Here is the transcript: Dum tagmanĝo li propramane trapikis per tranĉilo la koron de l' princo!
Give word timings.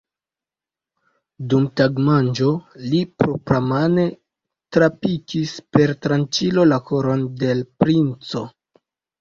Dum 1.51 1.67
tagmanĝo 1.81 2.49
li 2.93 3.03
propramane 3.23 4.07
trapikis 4.79 5.55
per 5.77 5.95
tranĉilo 6.07 6.67
la 6.73 6.81
koron 6.91 7.31
de 7.45 7.55
l' 7.61 7.65
princo! 7.85 8.47